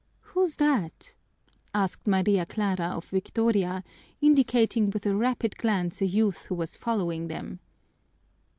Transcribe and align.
"Who's 0.33 0.55
that?" 0.55 1.13
asked 1.75 2.07
Maria 2.07 2.43
Clara 2.47 2.85
of 2.87 3.05
Victoria, 3.09 3.83
indicating 4.19 4.89
with 4.89 5.05
a 5.05 5.15
rapid 5.15 5.59
glance 5.59 6.01
a 6.01 6.07
youth 6.07 6.45
who 6.45 6.55
was 6.55 6.75
following 6.75 7.27
them. 7.27 7.59